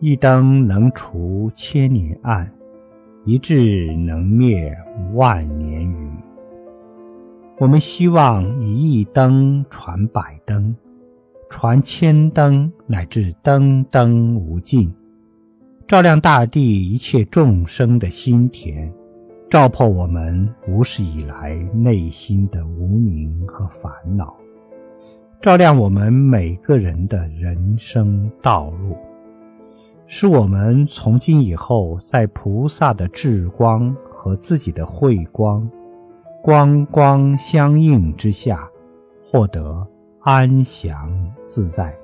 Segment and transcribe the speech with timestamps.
[0.00, 2.48] 一灯能除千年暗，
[3.24, 4.72] 一智能灭
[5.14, 6.08] 万年余。
[7.58, 10.72] 我们希望以一灯传百灯，
[11.50, 14.94] 传千灯，乃至灯灯无尽，
[15.88, 18.88] 照亮大地一切众生的心田，
[19.50, 24.32] 照破我们无始以来内心的无明和烦恼，
[25.42, 28.96] 照亮我们每个人的人生道路。
[30.10, 35.70] 使我们从今以后，在菩萨的智光和自己的慧光、
[36.42, 38.66] 光光相应之下，
[39.22, 39.86] 获得
[40.20, 41.94] 安详自在。